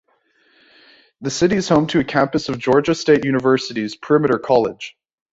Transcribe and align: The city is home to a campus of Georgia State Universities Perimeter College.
The 1.21 1.29
city 1.29 1.57
is 1.57 1.69
home 1.69 1.85
to 1.89 1.99
a 1.99 2.03
campus 2.03 2.49
of 2.49 2.57
Georgia 2.57 2.95
State 2.95 3.23
Universities 3.23 3.95
Perimeter 3.95 4.39
College. 4.39 4.97